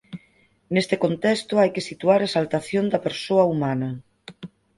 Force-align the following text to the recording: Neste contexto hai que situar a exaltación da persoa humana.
Neste 0.73 0.95
contexto 1.03 1.53
hai 1.57 1.69
que 1.75 1.85
situar 1.89 2.19
a 2.21 2.27
exaltación 2.29 2.85
da 2.93 3.03
persoa 3.07 3.43
humana. 3.51 3.89